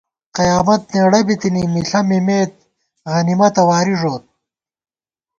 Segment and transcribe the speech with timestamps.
[0.37, 2.51] قیامت نېڑہ بِتِنی، مِݪہ مِمېت
[3.11, 4.23] غنِمَتہ واری ݫوت